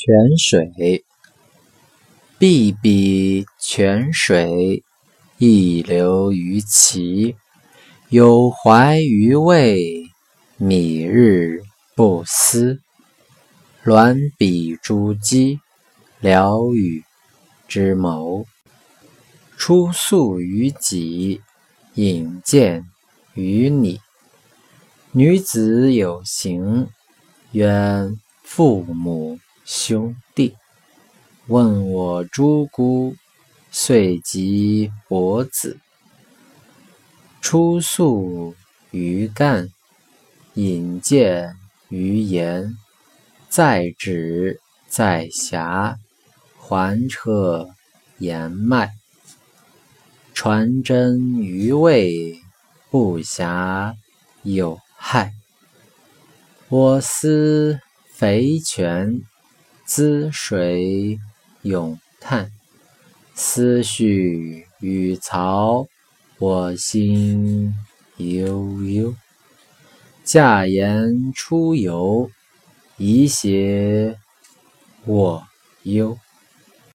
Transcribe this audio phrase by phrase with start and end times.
[0.00, 1.04] 泉水，
[2.38, 4.84] 碧碧泉水，
[5.38, 7.34] 一流于其。
[8.08, 10.04] 有怀于味，
[10.56, 11.62] 米日
[11.96, 12.78] 不思。
[13.84, 15.58] 鸾比珠玑，
[16.20, 17.02] 聊与
[17.66, 18.46] 之谋。
[19.56, 21.40] 出宿于己，
[21.94, 22.88] 引荐
[23.34, 23.98] 于你。
[25.10, 26.86] 女子有行，
[27.50, 29.40] 愿父母。
[29.70, 30.56] 兄弟
[31.46, 33.14] 问我诸姑，
[33.70, 35.78] 遂及伯子。
[37.42, 38.54] 出宿
[38.92, 39.68] 于干，
[40.54, 41.54] 引荐
[41.90, 42.78] 于言。
[43.50, 44.58] 在止
[44.88, 45.96] 在暇，
[46.56, 47.68] 还车
[48.16, 48.90] 言迈。
[50.32, 52.40] 传真于味，
[52.88, 53.94] 不暇
[54.44, 55.30] 有害。
[56.70, 57.78] 我思
[58.14, 59.20] 肥泉。
[59.88, 61.18] 滋水
[61.62, 62.52] 咏叹，
[63.34, 65.88] 思绪与曹，
[66.38, 67.74] 我心
[68.18, 69.14] 悠悠。
[70.24, 72.30] 驾言出游，
[72.98, 74.18] 宜携
[75.06, 75.48] 我
[75.84, 76.18] 忧。